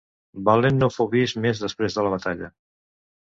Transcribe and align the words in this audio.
Valent 0.45 0.79
no 0.83 0.87
fou 0.93 1.09
vist 1.11 1.37
més 1.43 1.61
després 1.65 1.97
de 1.99 2.05
la 2.07 2.13
batalla. 2.17 2.49